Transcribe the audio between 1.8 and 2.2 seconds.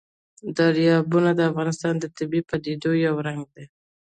د